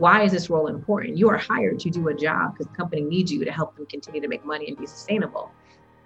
[0.00, 1.18] Why is this role important?
[1.18, 3.84] You are hired to do a job because the company needs you to help them
[3.84, 5.52] continue to make money and be sustainable.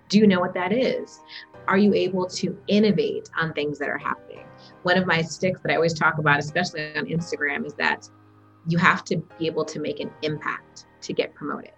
[0.08, 1.20] Do you know what that is?
[1.68, 4.46] Are you able to innovate on things that are happening?
[4.82, 8.10] One of my sticks that I always talk about, especially on Instagram, is that
[8.66, 11.70] you have to be able to make an impact to get promoted.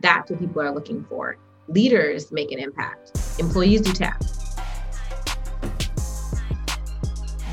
[0.00, 1.36] That's what people are looking for.
[1.68, 4.43] Leaders make an impact, employees do tasks.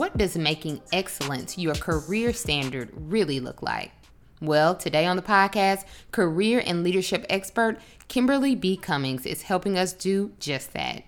[0.00, 3.92] What does making excellence your career standard really look like?
[4.40, 8.78] Well, today on the podcast, career and leadership expert Kimberly B.
[8.78, 11.02] Cummings is helping us do just that.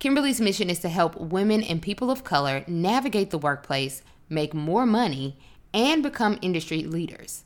[0.00, 4.86] Kimberly's mission is to help women and people of color navigate the workplace, make more
[4.86, 5.38] money,
[5.72, 7.44] and become industry leaders.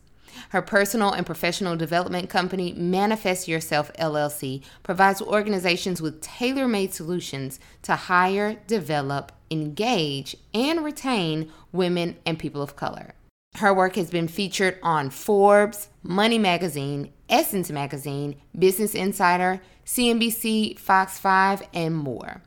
[0.50, 7.60] Her personal and professional development company, Manifest Yourself LLC, provides organizations with tailor made solutions
[7.82, 13.14] to hire, develop, engage, and retain women and people of color.
[13.56, 21.18] Her work has been featured on Forbes, Money Magazine, Essence Magazine, Business Insider, CNBC, Fox
[21.18, 22.42] 5, and more.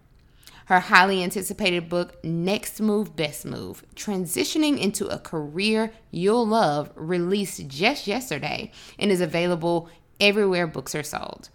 [0.67, 7.67] Her highly anticipated book, Next Move, Best Move Transitioning into a Career You'll Love, released
[7.67, 11.50] just yesterday and is available everywhere books are sold.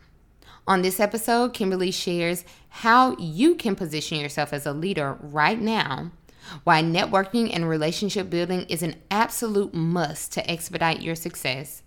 [0.67, 6.11] On this episode, Kimberly shares how you can position yourself as a leader right now,
[6.65, 11.83] why networking and relationship building is an absolute must to expedite your success,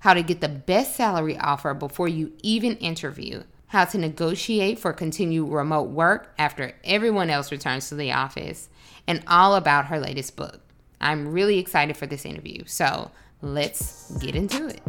[0.00, 4.92] how to get the best salary offer before you even interview how to negotiate for
[4.92, 8.68] continued remote work after everyone else returns to the office,
[9.06, 10.60] and all about her latest book.
[11.00, 13.10] I'm really excited for this interview, so
[13.42, 14.82] let's get into it.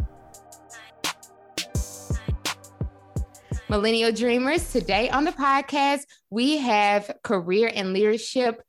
[3.68, 8.62] Millennial Dreamers, today on the podcast, we have career and leadership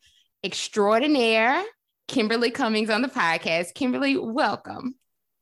[0.43, 1.63] extraordinaire
[2.09, 3.73] Kimberly Cummings on the podcast.
[3.75, 4.95] Kimberly, welcome.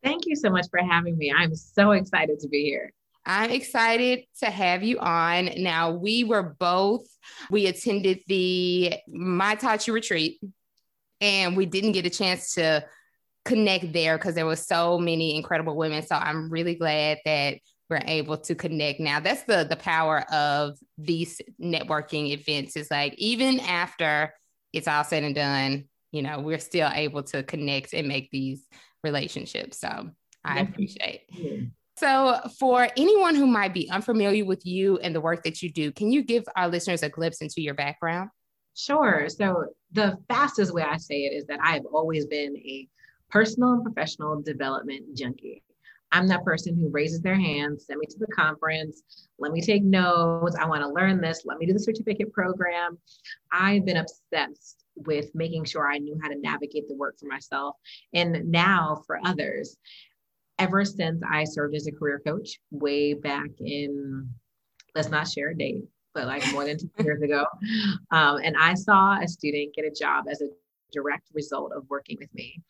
[0.03, 1.33] Thank you so much for having me.
[1.35, 2.93] I'm so excited to be here.
[3.27, 5.49] I'm excited to have you on.
[5.57, 7.05] Now, we were both,
[7.51, 10.39] we attended the My Tachi retreat
[11.19, 12.85] and we didn't get a chance to
[13.43, 16.05] connect there because there were so many incredible women.
[16.05, 17.57] So I'm really glad that
[17.89, 19.19] we're able to connect now.
[19.19, 22.75] That's the the power of these networking events.
[22.75, 24.33] Is like even after
[24.73, 28.65] it's all said and done, you know, we're still able to connect and make these
[29.03, 29.79] relationships.
[29.79, 30.09] So
[30.43, 31.21] I appreciate.
[31.97, 35.91] So, for anyone who might be unfamiliar with you and the work that you do,
[35.91, 38.29] can you give our listeners a glimpse into your background?
[38.75, 39.27] Sure.
[39.29, 42.87] So, the fastest way I say it is that I've always been a
[43.31, 45.63] personal and professional development junkie.
[46.11, 49.01] I'm that person who raises their hand, send me to the conference,
[49.39, 50.55] let me take notes.
[50.55, 52.97] I want to learn this, let me do the certificate program.
[53.51, 57.75] I've been obsessed with making sure I knew how to navigate the work for myself
[58.13, 59.77] and now for others
[60.59, 64.29] ever since I served as a career coach way back in,
[64.95, 67.45] let's not share a date, but like more than two years ago.
[68.11, 70.47] Um, and I saw a student get a job as a
[70.93, 72.61] direct result of working with me.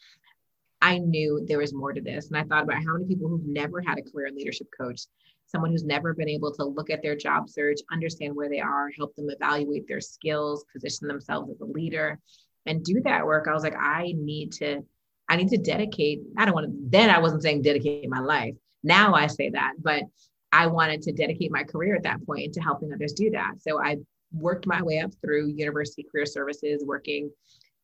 [0.81, 2.27] I knew there was more to this.
[2.27, 5.01] And I thought about how many people who've never had a career leadership coach,
[5.45, 8.89] someone who's never been able to look at their job search, understand where they are,
[8.97, 12.19] help them evaluate their skills, position themselves as a leader,
[12.65, 13.47] and do that work.
[13.47, 14.83] I was like, I need to
[15.29, 18.55] I need to dedicate, I don't want to, then I wasn't saying dedicate my life.
[18.83, 20.03] Now I say that, but
[20.51, 23.55] I wanted to dedicate my career at that point to helping others do that.
[23.59, 23.97] So I
[24.31, 27.29] worked my way up through university career services, working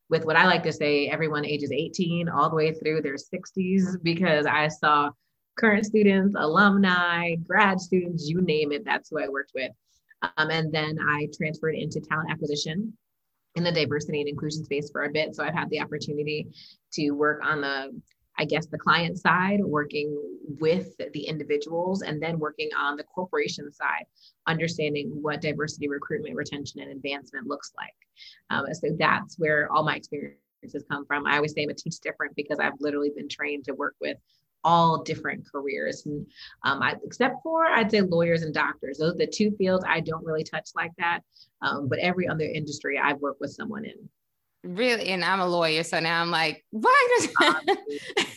[0.10, 4.02] with what I like to say everyone ages 18 all the way through their 60s,
[4.02, 5.10] because I saw
[5.58, 9.72] current students, alumni, grad students, you name it, that's who I worked with.
[10.38, 12.98] Um, and then I transferred into talent acquisition
[13.56, 15.36] in the diversity and inclusion space for a bit.
[15.36, 16.48] So I've had the opportunity
[16.94, 18.02] to work on the,
[18.38, 20.18] I guess, the client side, working
[20.60, 24.06] with the individuals, and then working on the corporation side,
[24.48, 27.94] understanding what diversity, recruitment, retention, and advancement looks like.
[28.50, 31.28] Um, so that's where all my experiences come from.
[31.28, 34.18] I always say I'm a teach different because I've literally been trained to work with
[34.64, 36.06] all different careers.
[36.06, 36.26] And
[36.64, 38.98] um, I, except for I'd say lawyers and doctors.
[38.98, 41.22] Those are the two fields I don't really touch like that.
[41.62, 44.10] Um, but every other industry I've worked with someone in.
[44.64, 45.10] Really?
[45.10, 45.84] And I'm a lawyer.
[45.84, 47.30] So now I'm like, why does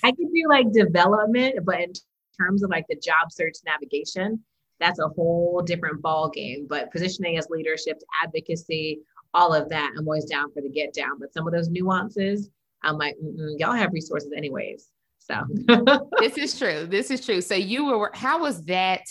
[0.02, 1.92] I can do like development, but in
[2.38, 4.42] terms of like the job search navigation,
[4.80, 6.66] that's a whole different ball game.
[6.68, 9.00] But positioning as leadership, advocacy,
[9.32, 11.18] all of that, I'm always down for the get down.
[11.20, 12.50] But some of those nuances,
[12.82, 13.16] I'm like,
[13.58, 14.88] y'all have resources anyways.
[15.26, 16.86] So this is true.
[16.86, 17.40] This is true.
[17.40, 19.02] So you were, how was that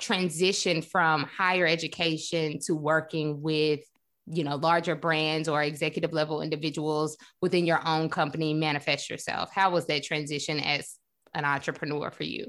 [0.00, 3.80] transition from higher education to working with
[4.26, 9.50] you know larger brands or executive level individuals within your own company manifest yourself?
[9.54, 10.96] How was that transition as
[11.34, 12.46] an entrepreneur for you?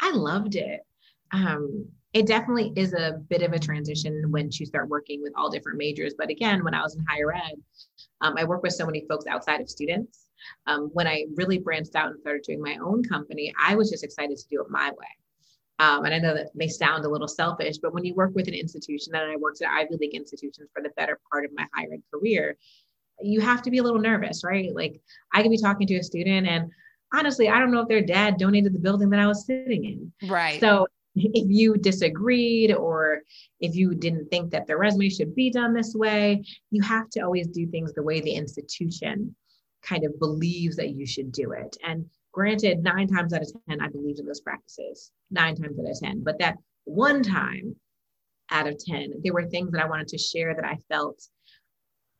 [0.00, 0.80] I loved it.
[1.32, 5.50] Um, it definitely is a bit of a transition when you start working with all
[5.50, 6.14] different majors.
[6.16, 7.54] But again when i was in higher ed
[8.20, 10.27] um, i work with so many folks outside of students
[10.66, 14.04] um, when i really branched out and started doing my own company i was just
[14.04, 15.08] excited to do it my way
[15.80, 18.48] um, and I know that may sound a little selfish, but when you work with
[18.48, 21.66] an institution, and I worked at Ivy League institutions for the better part of my
[21.72, 22.56] higher ed career,
[23.20, 24.74] you have to be a little nervous, right?
[24.74, 25.00] Like
[25.32, 26.70] I could be talking to a student, and
[27.14, 30.28] honestly, I don't know if their dad donated the building that I was sitting in.
[30.28, 30.60] Right.
[30.60, 33.22] So if you disagreed or
[33.60, 37.20] if you didn't think that the resume should be done this way, you have to
[37.20, 39.34] always do things the way the institution
[39.82, 41.76] kind of believes that you should do it.
[41.84, 45.90] And Granted, nine times out of 10, I believed in those practices, nine times out
[45.90, 46.22] of 10.
[46.22, 47.74] But that one time
[48.50, 51.20] out of 10, there were things that I wanted to share that I felt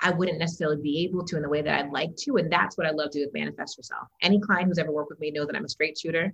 [0.00, 2.36] I wouldn't necessarily be able to in the way that I'd like to.
[2.36, 4.08] And that's what I love to do with Manifest Yourself.
[4.22, 6.32] Any client who's ever worked with me knows that I'm a straight shooter.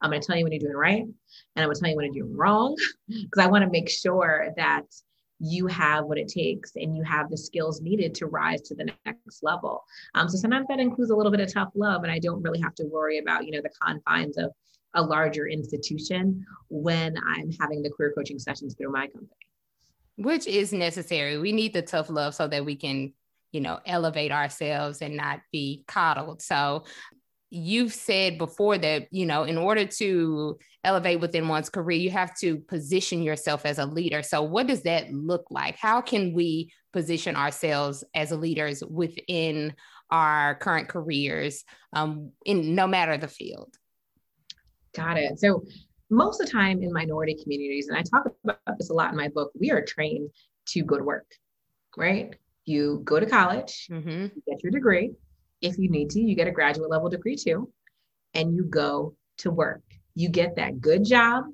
[0.00, 1.14] I'm going to tell you when you're doing right, and
[1.56, 2.76] I'm going to tell you when you're doing wrong,
[3.08, 4.84] because I want to make sure that
[5.40, 8.90] you have what it takes and you have the skills needed to rise to the
[9.04, 9.84] next level.
[10.14, 12.60] Um, so sometimes that includes a little bit of tough love, and I don't really
[12.60, 14.52] have to worry about you know the confines of
[14.94, 19.28] a larger institution when I'm having the career coaching sessions through my company.
[20.16, 21.38] Which is necessary.
[21.38, 23.12] We need the tough love so that we can,
[23.50, 26.40] you know, elevate ourselves and not be coddled.
[26.40, 26.84] So
[27.50, 32.36] you've said before that you know in order to elevate within one's career you have
[32.36, 34.22] to position yourself as a leader.
[34.22, 35.76] So what does that look like?
[35.76, 39.74] How can we position ourselves as leaders within
[40.10, 43.74] our current careers um, in no matter the field?
[44.94, 45.38] Got it.
[45.38, 45.64] So
[46.10, 49.16] most of the time in minority communities and i talk about this a lot in
[49.16, 50.28] my book we are trained
[50.66, 51.26] to go to work
[51.96, 52.34] right?
[52.64, 54.08] You go to college mm-hmm.
[54.08, 55.12] you get your degree
[55.64, 57.70] if you need to, you get a graduate level degree too,
[58.34, 59.82] and you go to work.
[60.14, 61.46] You get that good job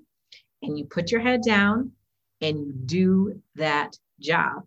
[0.62, 1.92] and you put your head down
[2.40, 4.64] and you do that job,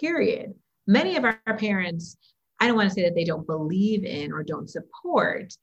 [0.00, 0.54] period.
[0.86, 2.16] Many of our parents,
[2.60, 5.56] I don't want to say that they don't believe in or don't support,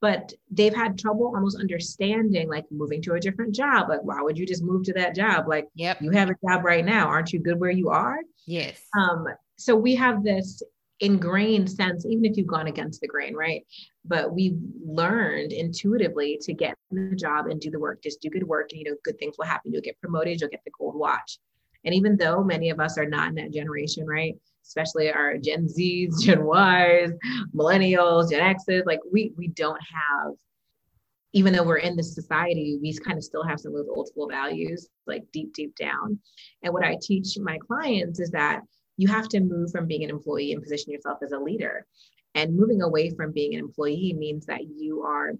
[0.00, 3.88] but they've had trouble almost understanding like moving to a different job.
[3.88, 5.48] Like, why would you just move to that job?
[5.48, 6.00] Like, yep.
[6.00, 7.06] you have a job right now.
[7.06, 8.18] Aren't you good where you are?
[8.46, 8.80] Yes.
[8.98, 9.26] Um,
[9.56, 10.62] so we have this
[11.00, 13.64] ingrained sense, even if you've gone against the grain, right?
[14.04, 18.44] But we learned intuitively to get the job and do the work, just do good
[18.44, 19.72] work, and you know, good things will happen.
[19.72, 21.38] You'll get promoted, you'll get the gold watch.
[21.84, 24.34] And even though many of us are not in that generation, right?
[24.64, 27.12] Especially our Gen Zs, Gen Ys,
[27.54, 30.32] millennials, Gen Xs, like we we don't have,
[31.32, 34.08] even though we're in this society, we kind of still have some of those old
[34.08, 36.18] school values, like deep, deep down.
[36.62, 38.62] And what I teach my clients is that
[38.98, 41.86] you have to move from being an employee and position yourself as a leader.
[42.34, 45.32] And moving away from being an employee means that you are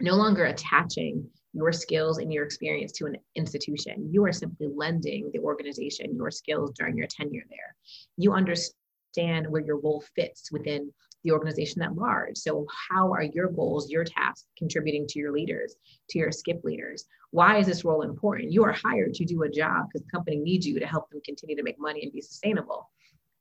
[0.00, 4.08] no longer attaching your skills and your experience to an institution.
[4.12, 7.74] You are simply lending the organization your skills during your tenure there.
[8.16, 10.92] You understand where your role fits within
[11.28, 12.36] the organization at large.
[12.38, 15.76] So, how are your goals, your tasks contributing to your leaders,
[16.10, 17.04] to your skip leaders?
[17.30, 18.50] Why is this role important?
[18.50, 21.20] You are hired to do a job because the company needs you to help them
[21.24, 22.90] continue to make money and be sustainable.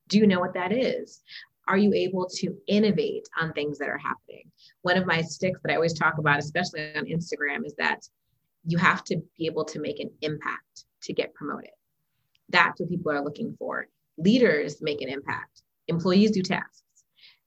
[0.10, 1.22] Do you know what that is?
[1.68, 4.52] Are you able to innovate on things that are happening?
[4.82, 8.02] One of my sticks that I always talk about, especially on Instagram, is that
[8.66, 11.72] you have to be able to make an impact to get promoted.
[12.50, 13.88] That's what people are looking for.
[14.18, 16.84] Leaders make an impact, employees do tasks.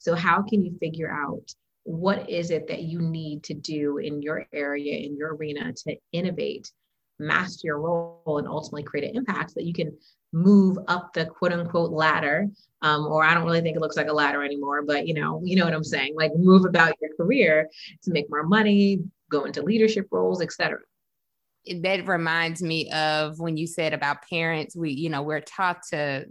[0.00, 1.54] So, how can you figure out
[1.84, 5.96] what is it that you need to do in your area, in your arena to
[6.12, 6.72] innovate,
[7.18, 9.96] master your role, and ultimately create an impact so that you can
[10.32, 12.48] move up the quote unquote ladder?
[12.82, 15.40] Um, or I don't really think it looks like a ladder anymore, but you know,
[15.44, 17.68] you know what I'm saying, like move about your career
[18.02, 20.80] to make more money, go into leadership roles, etc
[21.80, 24.74] that reminds me of when you said about parents.
[24.74, 26.24] We you know we're taught to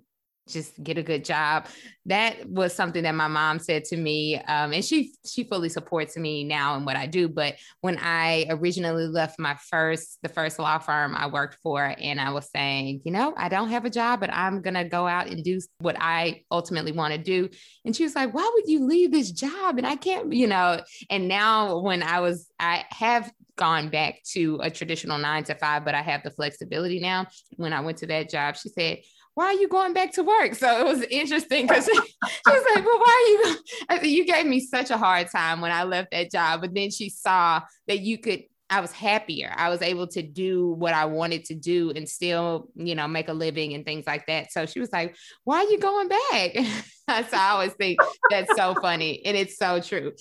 [0.52, 1.68] just get a good job.
[2.06, 6.18] That was something that my mom said to me, um, and she she fully supports
[6.18, 7.30] me now in what I do.
[7.30, 12.20] But when I originally left my first the first law firm I worked for, and
[12.20, 15.28] I was saying, you know, I don't have a job, but I'm gonna go out
[15.28, 17.50] and do what I ultimately want to do,
[17.86, 19.78] and she was like, why would you leave this job?
[19.78, 20.82] And I can't, you know.
[21.10, 25.84] And now when I was, I have gone back to a traditional nine to five,
[25.84, 27.28] but I have the flexibility now.
[27.58, 29.00] When I went to that job, she said
[29.40, 30.54] why are you going back to work?
[30.54, 31.98] So it was interesting because she,
[32.46, 33.58] was like, well, why are you?
[33.88, 36.60] I said, you gave me such a hard time when I left that job.
[36.60, 39.54] But then she saw that you could, I was happier.
[39.56, 43.30] I was able to do what I wanted to do and still, you know, make
[43.30, 44.52] a living and things like that.
[44.52, 45.16] So she was like,
[45.46, 46.56] why are you going back?
[47.30, 47.98] so I always think
[48.30, 49.26] that's so funny.
[49.26, 50.12] And it's so true.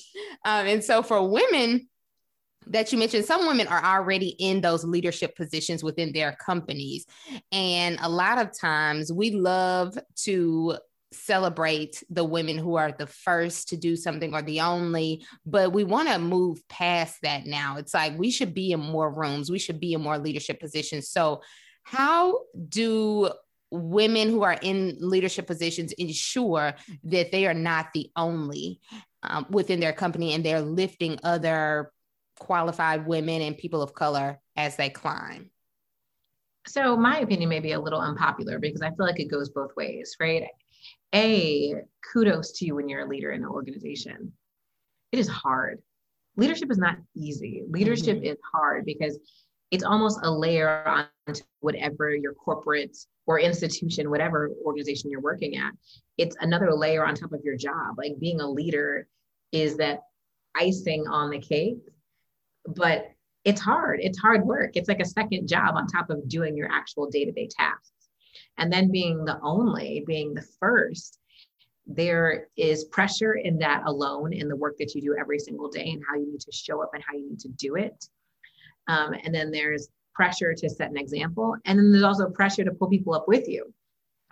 [0.44, 1.88] Um, and so for women,
[2.70, 7.06] that you mentioned, some women are already in those leadership positions within their companies.
[7.52, 10.76] And a lot of times we love to
[11.12, 15.84] celebrate the women who are the first to do something or the only, but we
[15.84, 17.76] want to move past that now.
[17.78, 21.08] It's like we should be in more rooms, we should be in more leadership positions.
[21.08, 21.42] So,
[21.84, 23.30] how do
[23.70, 28.80] women who are in leadership positions ensure that they are not the only
[29.22, 31.92] um, within their company and they're lifting other
[32.38, 35.50] qualified women and people of color as they climb?
[36.66, 39.74] So, my opinion may be a little unpopular because I feel like it goes both
[39.76, 40.44] ways, right?
[41.14, 41.74] A,
[42.12, 44.32] kudos to you when you're a leader in an organization.
[45.12, 45.82] It is hard.
[46.36, 47.64] Leadership is not easy.
[47.68, 48.32] Leadership mm-hmm.
[48.32, 49.18] is hard because
[49.70, 51.06] it's almost a layer on
[51.60, 55.72] whatever your corporate or institution, whatever organization you're working at.
[56.16, 57.96] It's another layer on top of your job.
[57.96, 59.08] Like being a leader
[59.52, 60.00] is that
[60.54, 61.78] icing on the cake
[62.76, 63.10] but
[63.44, 64.00] it's hard.
[64.02, 64.72] It's hard work.
[64.74, 67.92] It's like a second job on top of doing your actual day to day tasks.
[68.58, 71.18] And then being the only, being the first,
[71.86, 75.88] there is pressure in that alone in the work that you do every single day
[75.90, 78.04] and how you need to show up and how you need to do it.
[78.88, 81.56] Um, and then there's pressure to set an example.
[81.64, 83.72] And then there's also pressure to pull people up with you.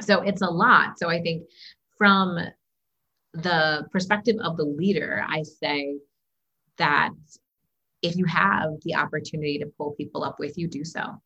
[0.02, 0.98] So it's a lot.
[0.98, 1.44] So I think
[1.96, 2.38] from
[3.32, 5.98] the perspective of the leader, I say
[6.76, 7.10] that
[8.02, 11.20] if you have the opportunity to pull people up with you, do so.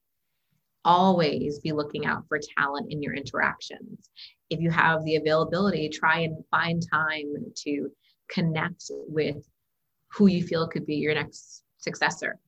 [0.84, 4.10] Always be looking out for talent in your interactions.
[4.48, 7.34] If you have the availability, try and find time
[7.64, 7.90] to
[8.30, 9.46] connect with
[10.12, 12.38] who you feel could be your next successor.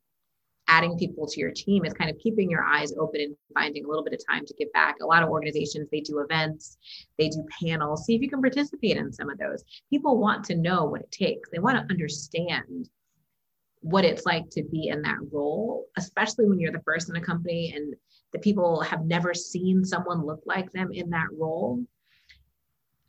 [0.69, 3.89] Adding people to your team is kind of keeping your eyes open and finding a
[3.89, 4.97] little bit of time to give back.
[5.03, 6.79] A lot of organizations, they do events,
[7.19, 8.07] they do panels.
[8.07, 9.65] See if you can participate in some of those.
[9.91, 12.89] People want to know what it takes, they want to understand
[13.83, 17.21] what it's like to be in that role, especially when you're the first in a
[17.21, 17.95] company and
[18.33, 21.85] the people have never seen someone look like them in that role.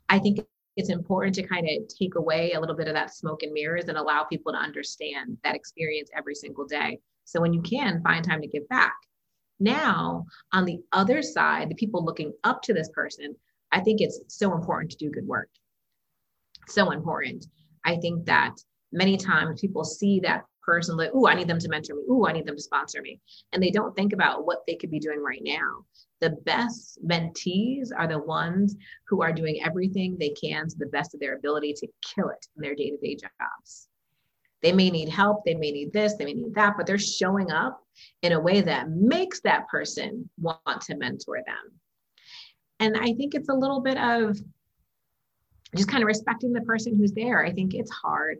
[0.08, 0.40] I think
[0.76, 3.84] it's important to kind of take away a little bit of that smoke and mirrors
[3.84, 6.98] and allow people to understand that experience every single day.
[7.24, 8.94] So when you can, find time to give back.
[9.60, 13.36] Now, on the other side, the people looking up to this person,
[13.70, 15.48] I think it's so important to do good work.
[16.66, 17.46] So important.
[17.84, 18.54] I think that
[18.92, 22.02] many times people see that person like, oh, I need them to mentor me.
[22.08, 23.20] Oh, I need them to sponsor me.
[23.52, 25.84] And they don't think about what they could be doing right now.
[26.20, 28.76] The best mentees are the ones
[29.08, 32.46] who are doing everything they can to the best of their ability to kill it
[32.56, 33.88] in their day to day jobs.
[34.62, 37.50] They may need help, they may need this, they may need that, but they're showing
[37.50, 37.82] up
[38.22, 41.78] in a way that makes that person want to mentor them.
[42.80, 44.38] And I think it's a little bit of
[45.76, 47.44] just kind of respecting the person who's there.
[47.44, 48.38] I think it's hard.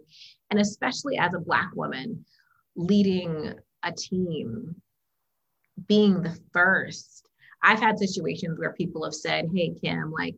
[0.55, 2.25] And especially as a Black woman
[2.77, 4.77] leading a team,
[5.89, 7.29] being the first.
[7.61, 10.37] I've had situations where people have said, Hey, Kim, like,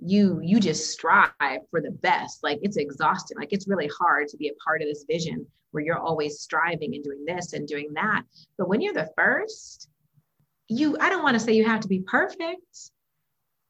[0.00, 1.30] you you just strive
[1.70, 4.88] for the best like it's exhausting like it's really hard to be a part of
[4.88, 8.22] this vision where you're always striving and doing this and doing that
[8.58, 9.88] but when you're the first
[10.66, 12.90] you i don't want to say you have to be perfect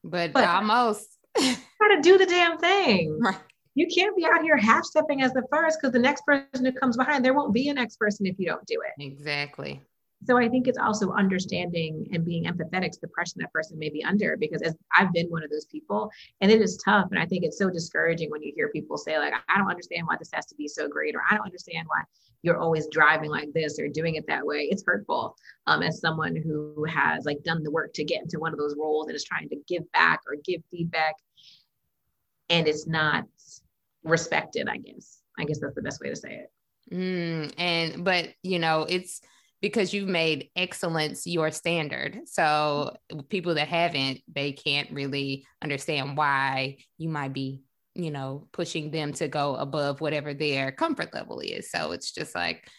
[0.03, 3.19] but, but almost got to do the damn thing.
[3.19, 3.37] Right.
[3.75, 6.71] You can't be out here half stepping as the first because the next person who
[6.71, 9.03] comes behind, there won't be a next person if you don't do it.
[9.03, 9.81] Exactly.
[10.23, 13.89] So I think it's also understanding and being empathetic to the pressure that person may
[13.89, 16.09] be under because as I've been one of those people
[16.41, 17.07] and it is tough.
[17.11, 20.07] And I think it's so discouraging when you hear people say, like, I don't understand
[20.07, 22.01] why this has to be so great, or I don't understand why
[22.41, 24.67] you're always driving like this or doing it that way.
[24.71, 25.35] It's hurtful
[25.67, 28.75] um, as someone who has like done the work to get into one of those
[28.79, 31.15] roles and is trying to give back or give feedback
[32.49, 33.25] and it's not
[34.05, 35.19] respected, I guess.
[35.37, 36.51] I guess that's the best way to say it.
[36.93, 39.21] Mm, and but you know, it's
[39.61, 42.19] because you've made excellence your standard.
[42.25, 42.95] So
[43.29, 47.63] people that haven't, they can't really understand why you might be,
[47.95, 51.71] you know, pushing them to go above whatever their comfort level is.
[51.71, 52.69] So it's just like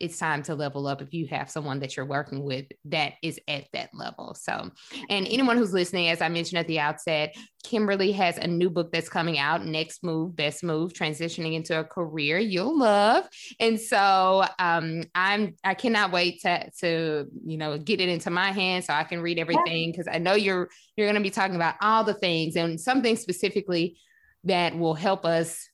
[0.00, 3.40] it's time to level up if you have someone that you're working with that is
[3.48, 4.34] at that level.
[4.34, 4.70] So,
[5.08, 7.34] and anyone who's listening, as I mentioned at the outset,
[7.64, 11.84] Kimberly has a new book that's coming out, Next Move, Best Move, Transitioning into a
[11.84, 13.28] Career You'll Love.
[13.58, 18.52] And so um, I'm I cannot wait to to you know get it into my
[18.52, 21.74] hands so I can read everything because I know you're you're gonna be talking about
[21.80, 23.98] all the things and something specifically
[24.44, 25.68] that will help us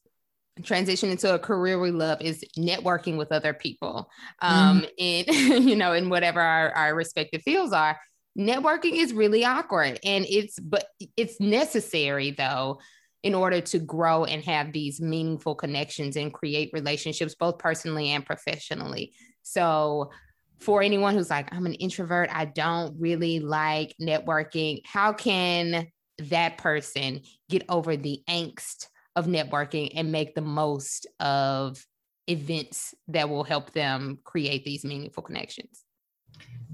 [0.63, 4.11] transition into a career we love is networking with other people.
[4.41, 4.87] Um mm-hmm.
[4.99, 7.99] in you know in whatever our, our respective fields are
[8.39, 9.99] networking is really awkward.
[10.05, 12.81] And it's but it's necessary though
[13.23, 18.27] in order to grow and have these meaningful connections and create relationships both personally and
[18.27, 19.15] professionally.
[19.43, 20.11] So
[20.59, 22.31] for anyone who's like i'm an introvert.
[22.33, 29.93] I don't really like networking how can that person get over the angst of networking
[29.95, 31.85] and make the most of
[32.29, 35.85] events that will help them create these meaningful connections?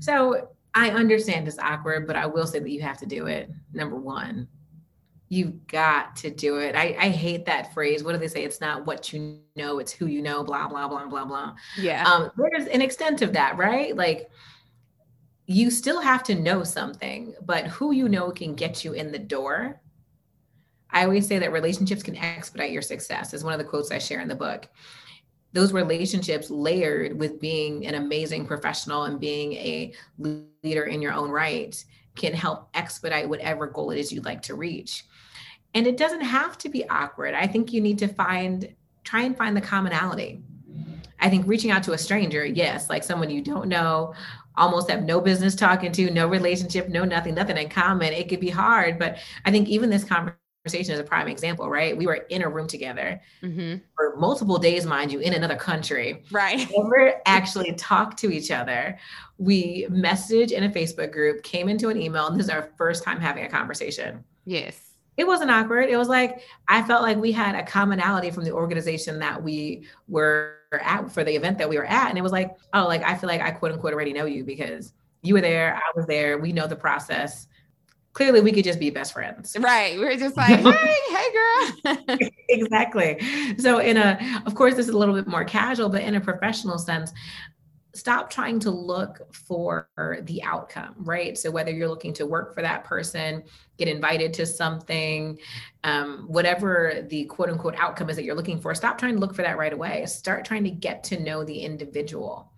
[0.01, 3.51] So I understand it's awkward, but I will say that you have to do it.
[3.73, 4.49] Number one,
[5.29, 6.75] you've got to do it.
[6.75, 8.03] I, I hate that phrase.
[8.03, 8.45] What do they say?
[8.45, 11.55] It's not what you know, it's who you know, blah, blah, blah, blah, blah.
[11.77, 12.05] Yeah.
[12.05, 13.95] Um, there's an extent of that, right?
[13.97, 14.31] Like
[15.47, 19.19] you still have to know something, but who you know can get you in the
[19.19, 19.81] door
[20.91, 23.99] I always say that relationships can expedite your success, is one of the quotes I
[23.99, 24.69] share in the book.
[25.53, 31.31] Those relationships layered with being an amazing professional and being a leader in your own
[31.31, 31.83] right
[32.17, 35.05] can help expedite whatever goal it is you'd like to reach.
[35.75, 37.35] And it doesn't have to be awkward.
[37.35, 40.43] I think you need to find, try and find the commonality.
[41.21, 44.15] I think reaching out to a stranger, yes, like someone you don't know,
[44.57, 48.41] almost have no business talking to, no relationship, no nothing, nothing in common, it could
[48.41, 48.99] be hard.
[48.99, 51.97] But I think even this conversation, conversation is a prime example, right?
[51.97, 53.77] We were in a room together mm-hmm.
[53.95, 56.25] for multiple days, mind you, in another country.
[56.31, 56.69] Right.
[56.77, 58.99] Never actually talked to each other.
[59.39, 63.05] We messaged in a Facebook group, came into an email, and this is our first
[63.05, 64.25] time having a conversation.
[64.45, 64.91] Yes.
[65.17, 65.89] It wasn't awkward.
[65.89, 69.85] It was like I felt like we had a commonality from the organization that we
[70.07, 72.09] were at for the event that we were at.
[72.09, 74.45] And it was like, oh, like I feel like I quote unquote already know you
[74.45, 74.93] because
[75.23, 77.49] you were there, I was there, we know the process
[78.19, 79.57] clearly we could just be best friends.
[79.61, 79.97] Right.
[79.97, 82.29] We are just like, hey, hey girl.
[82.49, 83.17] exactly.
[83.59, 86.21] So in a of course this is a little bit more casual, but in a
[86.21, 87.13] professional sense,
[87.95, 89.89] stop trying to look for
[90.23, 91.39] the outcome, right?
[91.39, 93.45] So whether you're looking to work for that person,
[93.77, 95.39] get invited to something,
[95.85, 99.35] um, whatever the quote unquote outcome is that you're looking for, stop trying to look
[99.35, 100.05] for that right away.
[100.07, 102.53] Start trying to get to know the individual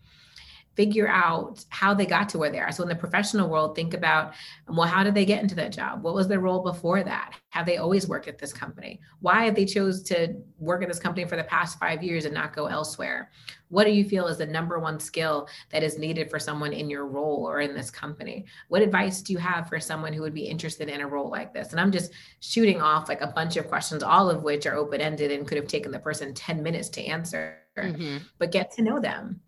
[0.77, 2.73] figure out how they got to where they are.
[2.73, 4.35] So in the professional world, think about,
[4.69, 6.03] well, how did they get into that job?
[6.03, 7.35] What was their role before that?
[7.51, 9.01] Have they always worked at this company?
[9.21, 12.33] Why have they chose to work at this company for the past five years and
[12.33, 13.31] not go elsewhere?
[13.69, 16.89] What do you feel is the number one skill that is needed for someone in
[16.89, 18.47] your role or in this company?
[18.69, 21.53] What advice do you have for someone who would be interested in a role like
[21.53, 21.73] this?
[21.73, 25.33] And I'm just shooting off like a bunch of questions, all of which are open-ended
[25.33, 27.59] and could have taken the person 10 minutes to answer.
[27.77, 28.19] Mm-hmm.
[28.39, 29.41] But get to know them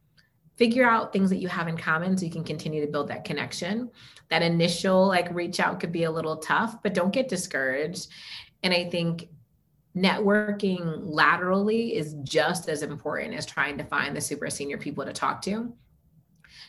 [0.62, 3.24] figure out things that you have in common so you can continue to build that
[3.24, 3.90] connection.
[4.28, 8.06] That initial like reach out could be a little tough, but don't get discouraged.
[8.62, 9.28] And I think
[9.96, 15.12] networking laterally is just as important as trying to find the super senior people to
[15.12, 15.74] talk to.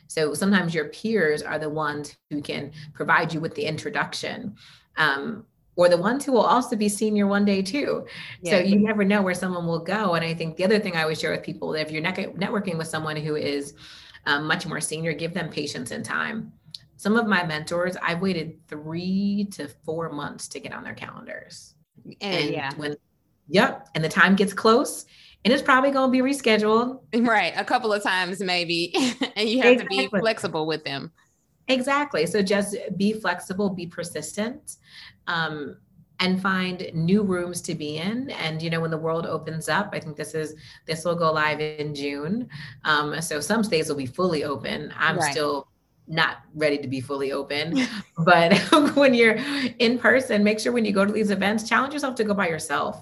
[0.08, 4.56] So sometimes your peers are the ones who can provide you with the introduction.
[4.98, 5.46] Um,
[5.76, 8.06] or the ones who will also be senior one day too.
[8.42, 8.52] Yeah.
[8.52, 10.14] So you never know where someone will go.
[10.14, 12.78] And I think the other thing I always share with people, that if you're networking
[12.78, 13.74] with someone who is
[14.26, 16.54] um, much more senior, give them patience and time.
[16.98, 21.74] Some of my mentors, I've waited three to four months to get on their calendars.
[22.06, 22.72] And, and yeah.
[22.76, 22.96] when,
[23.48, 23.90] yep.
[23.96, 25.06] And the time gets close
[25.44, 27.00] and it's probably going to be rescheduled.
[27.14, 27.54] Right.
[27.58, 28.94] A couple of times maybe.
[29.36, 30.06] and you have exactly.
[30.06, 31.12] to be flexible with them.
[31.68, 32.26] Exactly.
[32.26, 34.78] So just be flexible, be persistent,
[35.28, 35.78] um,
[36.20, 38.30] and find new rooms to be in.
[38.32, 41.32] And you know, when the world opens up, I think this is this will go
[41.32, 42.50] live in June.
[42.84, 44.94] Um, so some states will be fully open.
[44.98, 45.32] I'm right.
[45.32, 45.68] still
[46.08, 47.88] not ready to be fully open.
[48.20, 48.58] but
[48.96, 49.38] when you're
[49.80, 52.48] in person, make sure when you go to these events, challenge yourself to go by
[52.48, 53.02] yourself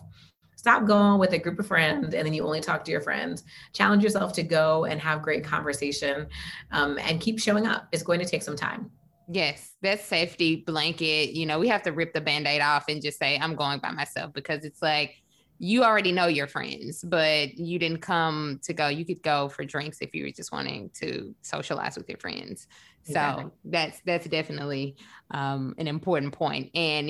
[0.61, 3.43] stop going with a group of friends and then you only talk to your friends
[3.73, 6.27] challenge yourself to go and have great conversation
[6.71, 8.91] um, and keep showing up it's going to take some time
[9.27, 13.17] yes that safety blanket you know we have to rip the band-aid off and just
[13.17, 15.15] say i'm going by myself because it's like
[15.63, 18.87] you already know your friends, but you didn't come to go.
[18.87, 22.67] You could go for drinks if you were just wanting to socialize with your friends.
[23.07, 23.45] Exactly.
[23.45, 24.95] So that's that's definitely
[25.31, 27.09] um, an important point and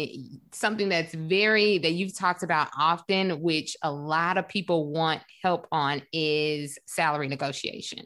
[0.52, 5.68] something that's very that you've talked about often, which a lot of people want help
[5.72, 8.06] on, is salary negotiation.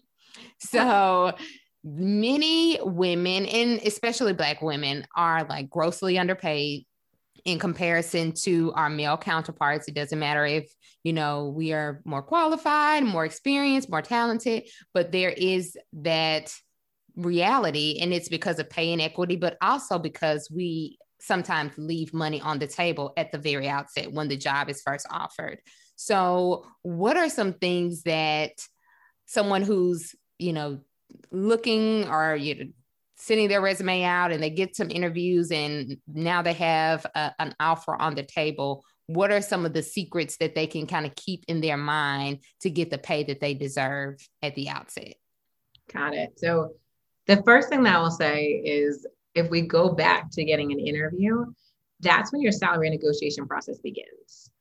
[0.59, 1.33] So
[1.83, 6.85] many women, and especially Black women, are like grossly underpaid
[7.45, 9.87] in comparison to our male counterparts.
[9.87, 10.67] It doesn't matter if,
[11.03, 14.63] you know, we are more qualified, more experienced, more talented,
[14.95, 16.51] but there is that
[17.15, 17.99] reality.
[18.01, 22.67] And it's because of pay inequity, but also because we sometimes leave money on the
[22.67, 25.59] table at the very outset when the job is first offered.
[25.95, 28.51] So, what are some things that
[29.25, 30.81] someone who's, you know,
[31.31, 32.65] looking or you know,
[33.17, 37.55] sending their resume out and they get some interviews and now they have a, an
[37.59, 41.15] offer on the table what are some of the secrets that they can kind of
[41.15, 45.13] keep in their mind to get the pay that they deserve at the outset
[45.91, 46.71] got it so
[47.27, 50.79] the first thing that i will say is if we go back to getting an
[50.79, 51.45] interview
[52.01, 54.51] that's when your salary negotiation process begins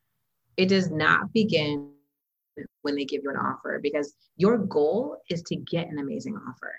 [0.57, 1.91] it does not begin
[2.83, 6.73] when they give you an offer because your goal is to get an amazing offer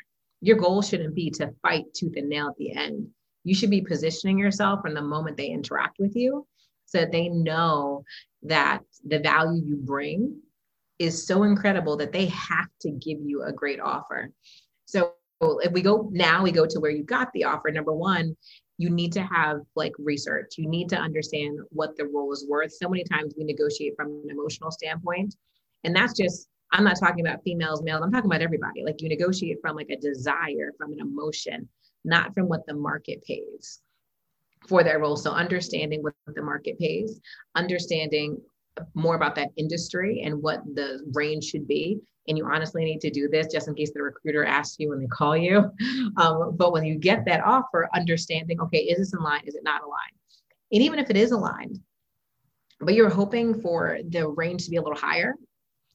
[0.46, 3.08] your goal shouldn't be to fight tooth and nail at the end.
[3.44, 6.46] You should be positioning yourself from the moment they interact with you
[6.86, 8.04] so that they know
[8.44, 10.40] that the value you bring
[11.00, 14.30] is so incredible that they have to give you a great offer.
[14.86, 15.14] So
[15.60, 17.72] if we go now, we go to where you got the offer.
[17.72, 18.36] Number one,
[18.78, 20.56] you need to have like research.
[20.58, 22.74] You need to understand what the role is worth.
[22.74, 25.36] So many times we negotiate from an emotional standpoint,
[25.84, 28.02] and that's just I'm not talking about females, males.
[28.04, 28.84] I'm talking about everybody.
[28.84, 31.70] Like you negotiate from like a desire, from an emotion,
[32.04, 33.82] not from what the market pays
[34.68, 35.16] for their role.
[35.16, 37.20] So understanding what the market pays,
[37.56, 38.42] understanding
[38.94, 42.00] more about that industry and what the range should be.
[42.28, 45.00] And you honestly need to do this just in case the recruiter asks you when
[45.00, 45.72] they call you.
[46.18, 49.42] Um, but when you get that offer, understanding, okay, is this in line?
[49.46, 50.16] Is it not aligned?
[50.72, 51.80] And even if it is aligned,
[52.80, 55.36] but you're hoping for the range to be a little higher,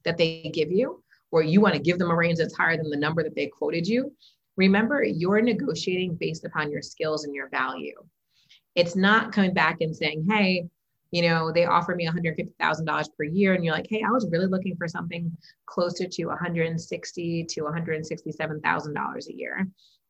[0.04, 2.90] that they give you, or you want to give them a range that's higher than
[2.90, 4.12] the number that they quoted you,
[4.56, 7.96] remember you're negotiating based upon your skills and your value.
[8.74, 10.68] It's not coming back and saying, hey,
[11.10, 13.54] you know, they offer me $150,000 per year.
[13.54, 19.26] And you're like, hey, I was really looking for something closer to 160 to $167,000
[19.26, 19.66] a year.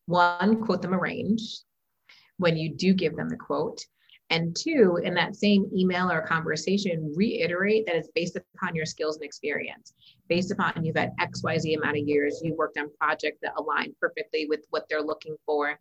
[0.07, 1.43] One, quote them a range
[2.37, 3.81] when you do give them the quote.
[4.31, 9.17] And two, in that same email or conversation, reiterate that it's based upon your skills
[9.17, 9.93] and experience,
[10.29, 14.47] based upon you've had XYZ amount of years, you worked on projects that align perfectly
[14.49, 15.81] with what they're looking for.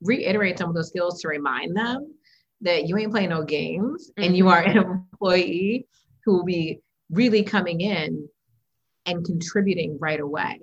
[0.00, 2.14] Reiterate some of those skills to remind them
[2.60, 4.24] that you ain't playing no games mm-hmm.
[4.24, 5.86] and you are an employee
[6.24, 8.28] who will be really coming in
[9.06, 10.60] and contributing right away.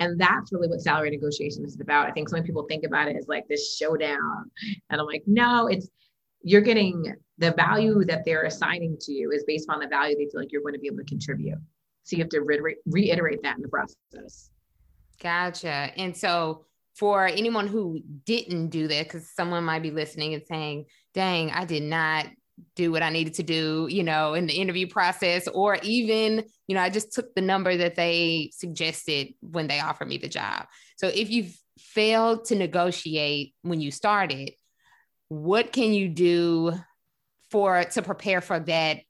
[0.00, 2.08] And that's really what salary negotiation is about.
[2.08, 4.50] I think so many people think about it as like this showdown.
[4.90, 5.88] And I'm like, no, it's
[6.42, 10.24] you're getting the value that they're assigning to you is based on the value they
[10.24, 11.58] feel like you're going to be able to contribute.
[12.02, 14.50] So you have to re- reiterate that in the process.
[15.20, 15.92] Gotcha.
[15.96, 20.86] And so for anyone who didn't do that, because someone might be listening and saying,
[21.14, 22.26] dang, I did not
[22.76, 26.74] do what I needed to do, you know, in the interview process, or even, you
[26.74, 30.66] know, I just took the number that they suggested when they offered me the job.
[30.96, 34.52] So if you've failed to negotiate when you started,
[35.28, 36.72] what can you do
[37.50, 39.00] for to prepare for that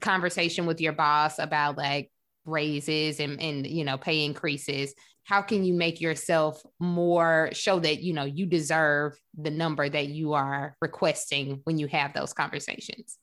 [0.00, 2.10] conversation with your boss about like
[2.44, 4.94] raises and, and you know pay increases
[5.26, 10.06] how can you make yourself more show that you know you deserve the number that
[10.06, 13.18] you are requesting when you have those conversations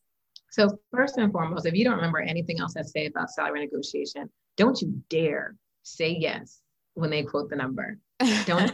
[0.51, 4.29] so first and foremost if you don't remember anything else i say about salary negotiation
[4.57, 6.61] don't you dare say yes
[6.93, 7.97] when they quote the number
[8.45, 8.73] don't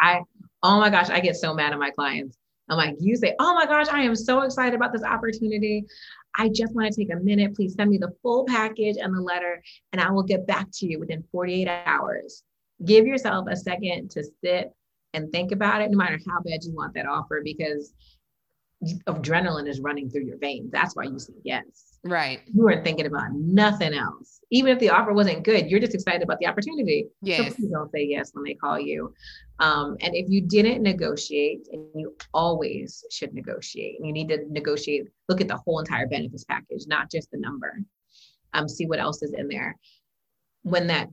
[0.00, 0.20] i
[0.62, 2.38] oh my gosh i get so mad at my clients
[2.70, 5.86] I'm like, you say, oh my gosh, I am so excited about this opportunity.
[6.36, 7.54] I just want to take a minute.
[7.54, 9.62] Please send me the full package and the letter,
[9.92, 12.42] and I will get back to you within 48 hours.
[12.84, 14.72] Give yourself a second to sit
[15.14, 17.92] and think about it, no matter how bad you want that offer, because
[19.08, 20.70] adrenaline is running through your veins.
[20.70, 21.98] That's why you say yes.
[22.04, 22.40] Right.
[22.46, 24.40] You weren't thinking about nothing else.
[24.50, 27.08] Even if the offer wasn't good, you're just excited about the opportunity.
[27.20, 27.56] Yes.
[27.56, 29.12] So don't say yes when they call you.
[29.58, 34.44] Um, and if you didn't negotiate, and you always should negotiate, and you need to
[34.48, 37.80] negotiate, look at the whole entire benefits package, not just the number.
[38.54, 39.76] Um, see what else is in there.
[40.62, 41.08] When that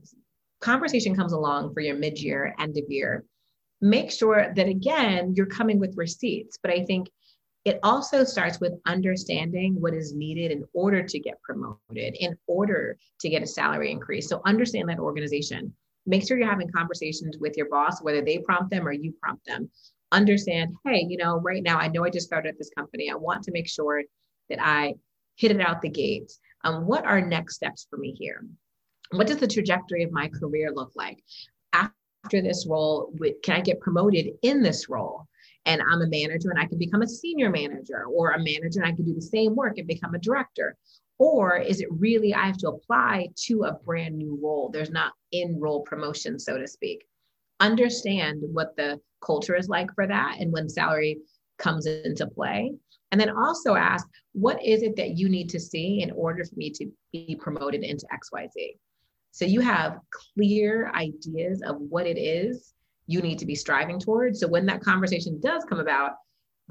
[0.60, 3.24] conversation comes along for your mid-year, end of year,
[3.80, 6.58] make sure that again, you're coming with receipts.
[6.62, 7.08] But I think
[7.66, 12.96] It also starts with understanding what is needed in order to get promoted, in order
[13.18, 14.28] to get a salary increase.
[14.28, 15.74] So understand that organization.
[16.06, 19.44] Make sure you're having conversations with your boss, whether they prompt them or you prompt
[19.46, 19.68] them.
[20.12, 23.10] Understand, hey, you know, right now I know I just started this company.
[23.10, 24.00] I want to make sure
[24.48, 24.94] that I
[25.34, 26.30] hit it out the gate.
[26.62, 28.46] Um, what are next steps for me here?
[29.12, 31.22] What does the trajectory of my career look like?
[31.72, 35.26] After this role, can I get promoted in this role?
[35.66, 38.86] and I'm a manager and I can become a senior manager or a manager and
[38.86, 40.76] I can do the same work and become a director?
[41.18, 44.70] Or is it really I have to apply to a brand new role?
[44.72, 47.04] There's not in role promotion, so to speak.
[47.58, 51.18] Understand what the culture is like for that and when salary
[51.58, 52.72] comes into play.
[53.10, 56.54] And then also ask, what is it that you need to see in order for
[56.56, 58.76] me to be promoted into XYZ?
[59.36, 59.98] So you have
[60.34, 62.72] clear ideas of what it is
[63.06, 64.40] you need to be striving towards.
[64.40, 66.12] So when that conversation does come about,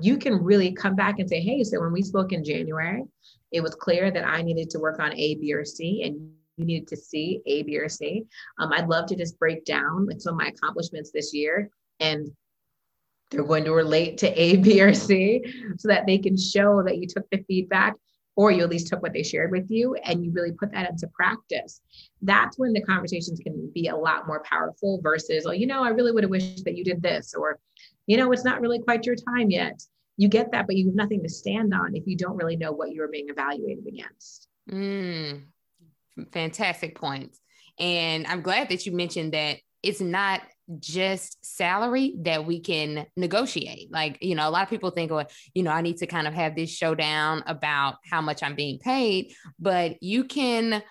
[0.02, 3.04] you can really come back and say, hey, so when we spoke in January,
[3.52, 6.16] it was clear that I needed to work on A, B, or C, and
[6.58, 8.24] you needed to see A, B, or C.
[8.58, 12.32] Um, I'd love to just break down like some of my accomplishments this year and
[13.30, 15.44] they're going to relate to A, B, or C
[15.78, 17.94] so that they can show that you took the feedback
[18.36, 20.90] or you at least took what they shared with you and you really put that
[20.90, 21.82] into practice.
[22.22, 25.90] That's when the conversations can be a lot more powerful versus, oh, you know, I
[25.90, 27.60] really would have wished that you did this, or,
[28.08, 29.82] you know, it's not really quite your time yet.
[30.18, 32.72] You get that, but you have nothing to stand on if you don't really know
[32.72, 34.48] what you're being evaluated against.
[34.70, 35.44] Mm,
[36.32, 37.40] fantastic points.
[37.80, 40.42] And I'm glad that you mentioned that it's not
[40.80, 43.92] just salary that we can negotiate.
[43.92, 46.28] Like, you know, a lot of people think, well, you know, I need to kind
[46.28, 50.82] of have this showdown about how much I'm being paid, but you can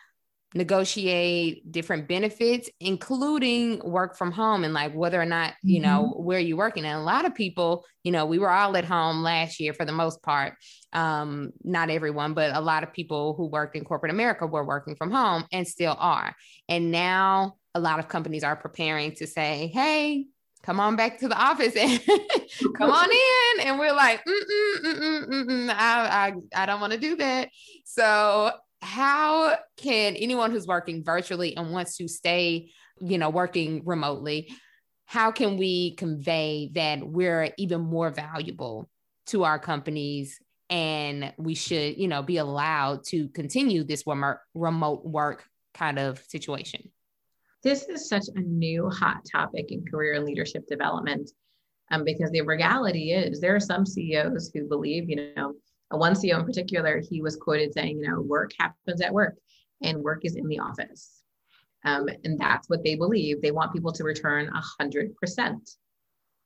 [0.54, 5.90] negotiate different benefits, including work from home and like whether or not, you mm-hmm.
[5.90, 6.84] know, where you're working.
[6.84, 9.84] And a lot of people, you know, we were all at home last year for
[9.84, 10.54] the most part.
[10.92, 14.94] Um, not everyone, but a lot of people who worked in corporate America were working
[14.94, 16.36] from home and still are.
[16.68, 20.26] And now a lot of companies are preparing to say, hey,
[20.62, 22.00] come on back to the office and
[22.76, 23.66] come on in.
[23.66, 27.50] And we're like, mm-mm, mm-mm, mm-mm, I, I, I don't want to do that.
[27.84, 34.52] So, how can anyone who's working virtually and wants to stay, you know, working remotely,
[35.06, 38.88] how can we convey that we're even more valuable
[39.26, 44.04] to our companies and we should, you know, be allowed to continue this
[44.54, 46.90] remote work kind of situation?
[47.64, 51.30] This is such a new hot topic in career and leadership development
[51.90, 55.54] um, because the reality is there are some CEOs who believe, you know,
[55.90, 59.36] one CEO in particular, he was quoted saying, you know, work happens at work
[59.82, 61.22] and work is in the office.
[61.84, 63.42] Um, and that's what they believe.
[63.42, 64.50] They want people to return
[64.80, 65.76] 100%,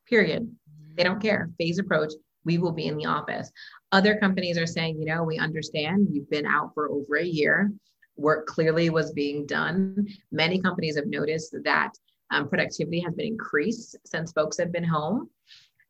[0.08, 0.56] period.
[0.96, 1.50] They don't care.
[1.58, 2.12] Phase approach,
[2.44, 3.50] we will be in the office.
[3.92, 7.72] Other companies are saying, you know, we understand you've been out for over a year
[8.18, 10.06] work clearly was being done.
[10.32, 11.92] Many companies have noticed that
[12.30, 15.30] um, productivity has been increased since folks have been home.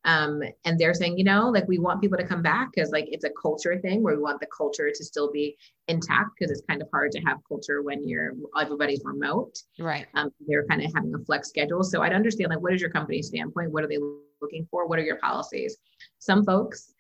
[0.04, 3.06] Um, and they're saying, you know, like we want people to come back because like
[3.08, 5.56] it's a culture thing where we want the culture to still be
[5.88, 9.58] intact because it's kind of hard to have culture when you're everybody's remote.
[9.78, 10.06] Right.
[10.14, 11.82] Um, they're kind of having a flex schedule.
[11.82, 13.72] So I'd understand like what is your company standpoint?
[13.72, 13.98] What are they
[14.40, 14.86] looking for?
[14.86, 15.76] What are your policies?
[16.20, 16.94] Some folks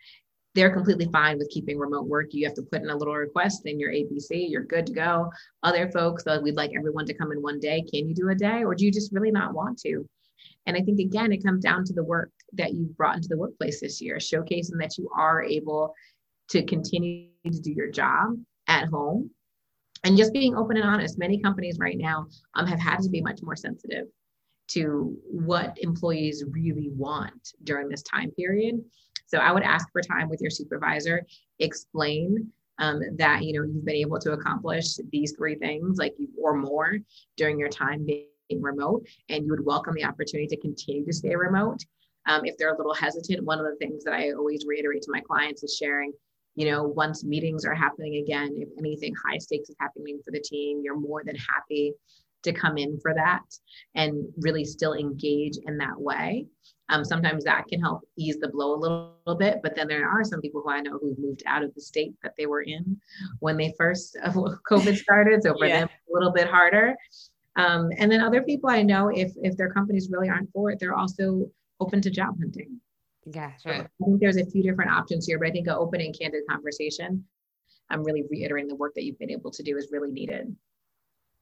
[0.58, 2.26] they're completely fine with keeping remote work.
[2.30, 5.30] You have to put in a little request in your ABC, you're good to go.
[5.62, 7.80] Other folks, uh, we'd like everyone to come in one day.
[7.82, 10.04] Can you do a day or do you just really not want to?
[10.66, 13.38] And I think, again, it comes down to the work that you've brought into the
[13.38, 15.94] workplace this year, showcasing that you are able
[16.48, 19.30] to continue to do your job at home
[20.02, 21.20] and just being open and honest.
[21.20, 24.06] Many companies right now um, have had to be much more sensitive
[24.68, 28.80] to what employees really want during this time period
[29.28, 31.24] so I would ask for time with your supervisor,
[31.60, 36.28] explain um, that you know you've been able to accomplish these three things, like you,
[36.42, 36.98] or more,
[37.36, 38.26] during your time being
[38.60, 41.84] remote, and you would welcome the opportunity to continue to stay remote.
[42.26, 45.12] Um, if they're a little hesitant, one of the things that I always reiterate to
[45.12, 46.12] my clients is sharing
[46.58, 50.40] you know, once meetings are happening again, if anything high stakes is happening for the
[50.40, 51.94] team, you're more than happy
[52.44, 53.42] to come in for that
[53.94, 56.46] and really still engage in that way.
[56.90, 60.08] Um, sometimes that can help ease the blow a little, little, bit, but then there
[60.08, 62.62] are some people who I know who've moved out of the state that they were
[62.62, 62.98] in
[63.40, 65.42] when they first uh, COVID started.
[65.42, 65.80] So for yeah.
[65.80, 66.94] them, a little bit harder.
[67.56, 70.78] Um, and then other people I know, if if their companies really aren't for it,
[70.78, 72.80] they're also open to job hunting.
[73.26, 73.74] Yeah, sure.
[73.74, 76.18] So I think there's a few different options here, but I think an open and
[76.18, 77.24] candid conversation.
[77.90, 80.54] I'm really reiterating the work that you've been able to do is really needed.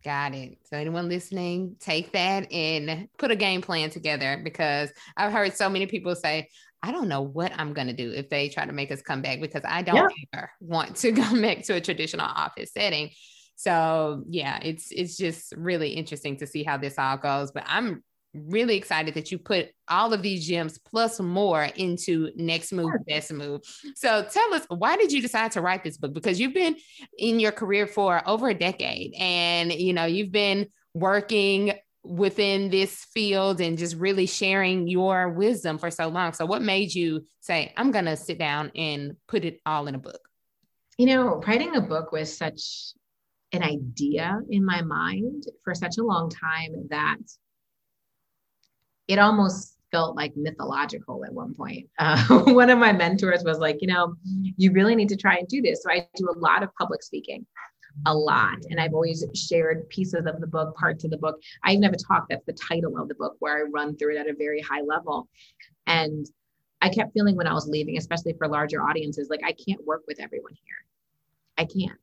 [0.07, 0.59] Got it.
[0.63, 5.69] So, anyone listening, take that and put a game plan together because I've heard so
[5.69, 6.49] many people say,
[6.81, 9.21] I don't know what I'm going to do if they try to make us come
[9.21, 10.39] back because I don't yeah.
[10.39, 13.11] ever want to go back to a traditional office setting.
[13.57, 17.51] So yeah, it's it's just really interesting to see how this all goes.
[17.51, 18.05] But I'm
[18.47, 23.33] really excited that you put all of these gems plus more into next move best
[23.33, 23.61] move
[23.95, 26.77] so tell us why did you decide to write this book because you've been
[27.19, 31.73] in your career for over a decade and you know you've been working
[32.07, 36.33] within this field and just really sharing your wisdom for so long.
[36.33, 39.95] So, what made you say, I'm going to sit down and put it all in
[39.95, 40.21] a book?
[40.99, 42.93] You know, writing a book was such
[43.53, 47.19] an idea in my mind for such a long time that
[49.09, 51.89] it almost felt like mythological at one point.
[51.99, 54.15] Uh, one of my mentors was like, you know,
[54.57, 55.83] you really need to try and do this.
[55.83, 57.47] So I do a lot of public speaking
[58.05, 58.59] a lot.
[58.69, 61.41] And I've always shared pieces of the book, parts of the book.
[61.65, 64.17] I even have a talk that's the title of the book where I run through
[64.17, 65.29] it at a very high level.
[65.87, 66.27] And
[66.83, 70.03] I kept feeling when I was leaving, especially for larger audiences, like I can't work
[70.07, 70.85] with everyone here.
[71.57, 71.99] I can't.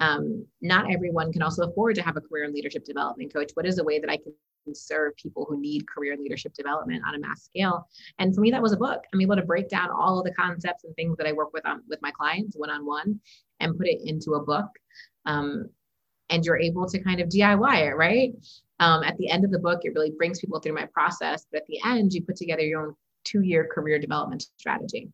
[0.00, 3.50] Um, not everyone can also afford to have a career and leadership development coach.
[3.54, 4.32] What is a way that I can
[4.74, 7.88] serve people who need career leadership development on a mass scale?
[8.18, 9.04] And for me, that was a book.
[9.12, 11.66] I'm able to break down all of the concepts and things that I work with
[11.66, 13.20] on with my clients one on one
[13.60, 14.68] and put it into a book
[15.26, 15.68] um,
[16.30, 18.32] and you're able to kind of DIY it, right?
[18.80, 21.46] Um, at the end of the book, it really brings people through my process.
[21.50, 25.10] But at the end, you put together your own two year career development strategy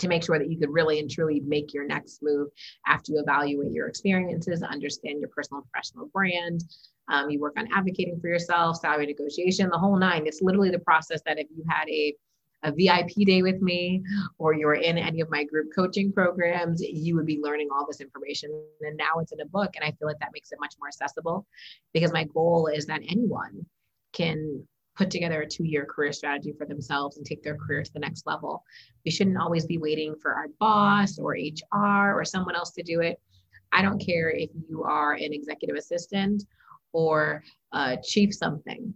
[0.00, 2.48] to make sure that you could really and truly make your next move
[2.86, 6.64] after you evaluate your experiences, understand your personal and professional brand.
[7.08, 10.26] Um, you work on advocating for yourself, salary negotiation, the whole nine.
[10.26, 12.14] It's literally the process that if you had a
[12.62, 14.02] a VIP day with me
[14.38, 18.00] or you're in any of my group coaching programs, you would be learning all this
[18.00, 18.50] information.
[18.82, 19.70] And now it's in a book.
[19.76, 21.46] And I feel like that makes it much more accessible
[21.94, 23.64] because my goal is that anyone
[24.12, 27.92] can put together a two year career strategy for themselves and take their career to
[27.92, 28.64] the next level.
[29.04, 33.00] We shouldn't always be waiting for our boss or HR or someone else to do
[33.00, 33.20] it.
[33.72, 36.44] I don't care if you are an executive assistant
[36.92, 38.94] or a chief something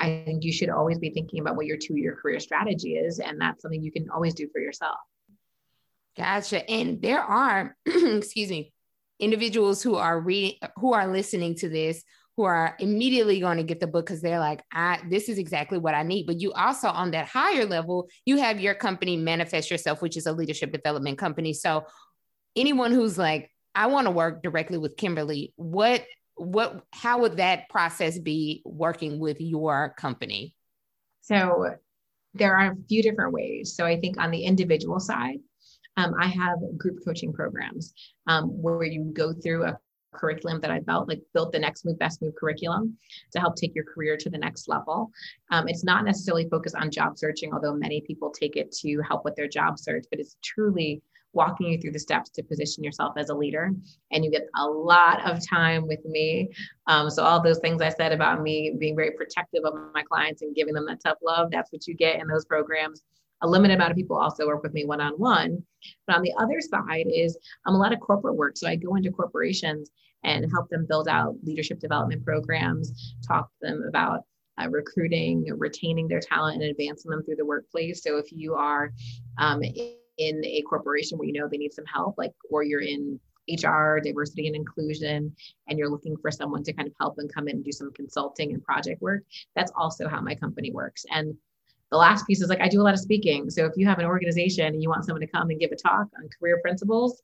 [0.00, 3.18] I think you should always be thinking about what your two year career strategy is.
[3.18, 4.98] And that's something you can always do for yourself.
[6.16, 6.68] Gotcha.
[6.68, 8.72] And there are, excuse me,
[9.18, 12.04] individuals who are reading, who are listening to this,
[12.38, 15.76] who are immediately going to get the book because they're like, I, this is exactly
[15.76, 16.24] what I need.
[16.24, 20.26] But you also, on that higher level, you have your company, Manifest Yourself, which is
[20.26, 21.52] a leadership development company.
[21.52, 21.84] So
[22.54, 26.04] anyone who's like, I want to work directly with Kimberly, what
[26.36, 30.54] what how would that process be working with your company
[31.20, 31.66] so
[32.34, 35.40] there are a few different ways so i think on the individual side
[35.96, 37.92] um, i have group coaching programs
[38.28, 39.76] um, where you go through a
[40.12, 42.96] curriculum that I built, like built the next move, best move curriculum
[43.32, 45.10] to help take your career to the next level.
[45.50, 49.24] Um, it's not necessarily focused on job searching, although many people take it to help
[49.24, 51.02] with their job search, but it's truly
[51.34, 53.70] walking you through the steps to position yourself as a leader.
[54.10, 56.50] And you get a lot of time with me.
[56.86, 60.42] Um, so, all those things I said about me being very protective of my clients
[60.42, 63.02] and giving them that tough love, that's what you get in those programs.
[63.42, 65.62] A limited amount of people also work with me one on one.
[66.06, 68.56] But on the other side is I'm a lot of corporate work.
[68.56, 69.90] So, I go into corporations
[70.24, 74.24] and help them build out leadership development programs, talk to them about
[74.60, 78.02] uh, recruiting, retaining their talent, and advancing them through the workplace.
[78.02, 78.92] So if you are
[79.38, 83.20] um, in a corporation where you know they need some help, like, or you're in
[83.48, 85.34] HR, diversity and inclusion,
[85.68, 87.92] and you're looking for someone to kind of help and come in and do some
[87.92, 89.22] consulting and project work,
[89.54, 91.04] that's also how my company works.
[91.10, 91.34] And
[91.90, 93.50] the last piece is like I do a lot of speaking.
[93.50, 95.76] So if you have an organization and you want someone to come and give a
[95.76, 97.22] talk on career principles,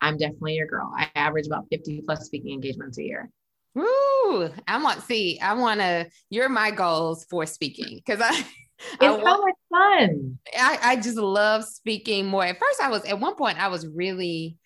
[0.00, 0.92] I'm definitely your girl.
[0.96, 3.30] I average about 50 plus speaking engagements a year.
[3.74, 4.50] Woo!
[4.66, 8.44] I want see, I want to, you're my goals for speaking because I
[8.78, 10.38] it's I, so much fun.
[10.56, 12.44] I, I just love speaking more.
[12.44, 14.56] At first, I was at one point I was really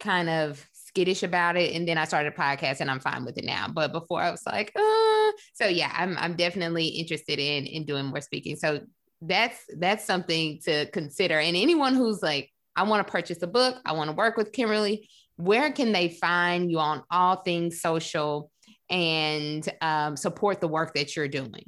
[0.00, 0.64] kind of
[0.96, 3.68] skittish about it, and then I started a podcast, and I'm fine with it now.
[3.68, 5.32] But before, I was like, uh.
[5.52, 8.56] so yeah, I'm I'm definitely interested in in doing more speaking.
[8.56, 8.80] So
[9.20, 11.38] that's that's something to consider.
[11.38, 14.52] And anyone who's like, I want to purchase a book, I want to work with
[14.52, 15.08] Kimberly.
[15.36, 18.50] Where can they find you on all things social
[18.88, 21.64] and um, support the work that you're doing?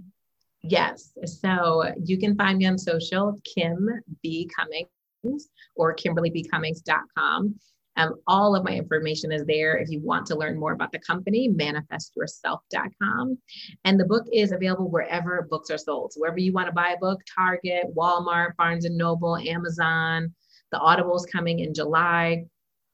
[0.63, 1.13] Yes.
[1.25, 3.89] So you can find me on social, Kim
[4.23, 4.51] B.
[4.57, 7.55] Cummings or KimberlyBcummings.com.
[7.99, 9.77] Um, all of my information is there.
[9.77, 13.39] If you want to learn more about the company, manifestyourself.com.
[13.85, 16.13] And the book is available wherever books are sold.
[16.13, 20.33] So wherever you want to buy a book, Target, Walmart, Barnes and Noble, Amazon,
[20.71, 22.45] the Audible's coming in July.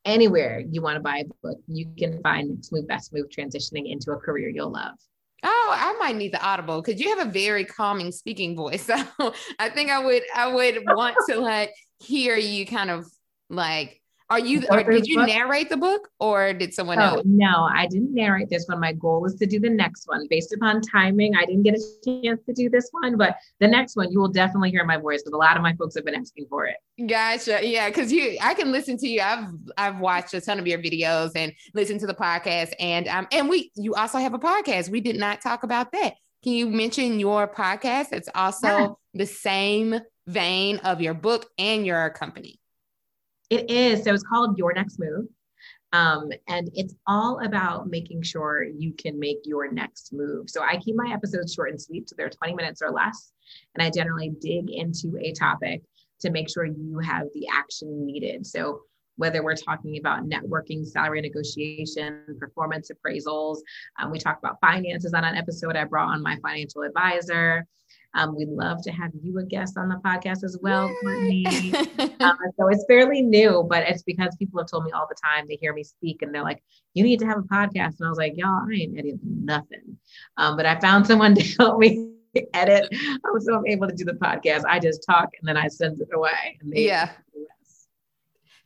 [0.07, 4.11] Anywhere you want to buy a book, you can find Move Best Move transitioning into
[4.13, 4.95] a career you'll love.
[5.43, 8.91] Oh, I might need the audible because you have a very calming speaking voice.
[9.19, 13.07] So I think I would I would want to like hear you kind of
[13.51, 14.01] like
[14.35, 15.29] are you or did you book?
[15.29, 17.23] narrate the book or did someone oh, else?
[17.25, 18.81] No, I didn't narrate this one.
[18.81, 21.37] My goal is to do the next one based upon timing.
[21.37, 24.29] I didn't get a chance to do this one, but the next one you will
[24.29, 26.77] definitely hear my voice because a lot of my folks have been asking for it.
[27.07, 27.61] Gotcha.
[27.63, 29.21] Yeah, because you I can listen to you.
[29.21, 32.73] I've I've watched a ton of your videos and listened to the podcast.
[32.81, 34.89] And um and we you also have a podcast.
[34.89, 36.15] We did not talk about that.
[36.43, 38.13] Can you mention your podcast?
[38.13, 38.89] It's also yeah.
[39.15, 42.59] the same vein of your book and your company.
[43.51, 44.05] It is.
[44.05, 45.27] So it's called Your Next Move.
[45.93, 50.51] Um, and it's all about making sure you can make your next move.
[50.51, 53.33] So I keep my episodes short and sweet, so they're 20 minutes or less.
[53.75, 55.83] And I generally dig into a topic
[56.21, 58.45] to make sure you have the action needed.
[58.45, 58.81] So
[59.17, 63.59] whether we're talking about networking, salary negotiation, performance appraisals,
[64.01, 67.67] um, we talk about finances on an episode I brought on my financial advisor.
[68.15, 71.47] Um, we'd love to have you a guest on the podcast as well, Courtney.
[72.21, 75.47] um, so it's fairly new, but it's because people have told me all the time
[75.49, 76.63] they hear me speak and they're like,
[76.95, 79.99] "You need to have a podcast." And I was like, "Y'all, I ain't editing nothing."
[80.37, 82.13] Um, but I found someone to help me
[82.53, 82.89] edit,
[83.41, 84.65] so I'm able to do the podcast.
[84.69, 86.59] I just talk and then I send it away.
[86.63, 87.11] yeah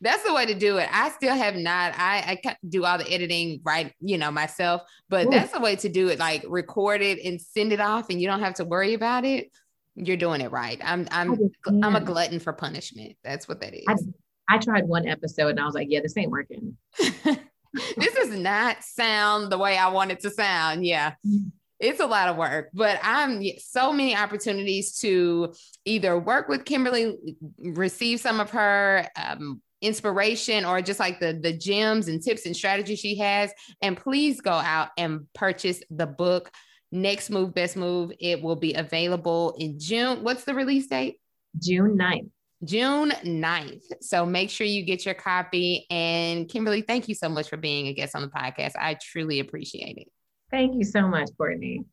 [0.01, 0.89] that's the way to do it.
[0.93, 1.93] I still have not.
[1.97, 4.83] I I do all the editing right, you know, myself.
[5.09, 5.31] But Ooh.
[5.31, 6.19] that's the way to do it.
[6.19, 9.51] Like record it and send it off, and you don't have to worry about it.
[9.95, 10.81] You're doing it right.
[10.83, 11.51] I'm I'm
[11.83, 13.17] I'm a glutton for punishment.
[13.25, 13.85] That's what that is.
[13.89, 16.77] I, I tried one episode and I was like, yeah, this ain't working.
[16.99, 20.87] this does not sound the way I want it to sound.
[20.87, 21.15] Yeah.
[21.27, 21.53] Mm.
[21.81, 27.17] It's a lot of work, but I'm so many opportunities to either work with Kimberly,
[27.61, 32.57] receive some of her um, inspiration or just like the the gems and tips and
[32.57, 36.51] strategies she has and please go out and purchase the book
[36.91, 38.13] next move best move.
[38.19, 40.25] It will be available in june.
[40.25, 41.21] What's the release date?
[41.61, 42.31] June 9th
[42.65, 45.87] june 9th so make sure you get your copy.
[45.91, 48.73] And kimberly thank you so much for being a guest on the podcast.
[48.77, 50.09] I truly appreciate it.
[50.51, 51.85] Thank you so much courtney.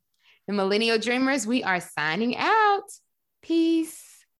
[0.48, 2.84] The millennial dreamers we are signing out.
[3.42, 4.05] Peace